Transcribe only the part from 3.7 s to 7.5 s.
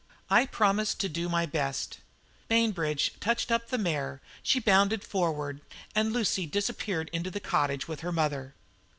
mare, she bounded forward, and Lucy disappeared into the